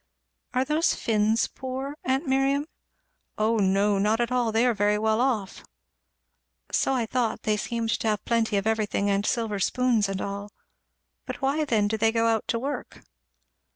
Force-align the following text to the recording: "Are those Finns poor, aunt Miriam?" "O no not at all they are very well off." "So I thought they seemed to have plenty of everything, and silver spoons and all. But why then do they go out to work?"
"Are 0.55 0.65
those 0.65 0.95
Finns 0.95 1.47
poor, 1.47 1.95
aunt 2.03 2.25
Miriam?" 2.25 2.65
"O 3.37 3.57
no 3.57 3.99
not 3.99 4.19
at 4.19 4.31
all 4.31 4.51
they 4.51 4.65
are 4.65 4.73
very 4.73 4.97
well 4.97 5.21
off." 5.21 5.63
"So 6.71 6.93
I 6.95 7.05
thought 7.05 7.43
they 7.43 7.55
seemed 7.55 7.91
to 7.99 8.07
have 8.07 8.25
plenty 8.25 8.57
of 8.57 8.65
everything, 8.65 9.11
and 9.11 9.23
silver 9.27 9.59
spoons 9.59 10.09
and 10.09 10.19
all. 10.19 10.49
But 11.27 11.39
why 11.43 11.65
then 11.65 11.87
do 11.87 11.97
they 11.97 12.11
go 12.11 12.25
out 12.25 12.47
to 12.47 12.57
work?" 12.57 13.03